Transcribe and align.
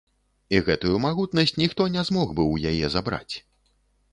І 0.55 0.61
гэтую 0.69 0.93
магутнасць 1.03 1.53
ніхто 1.63 1.87
не 1.97 2.01
змог 2.09 2.27
бы 2.41 2.47
ў 2.53 2.73
яе 2.73 2.91
забраць. 2.95 3.35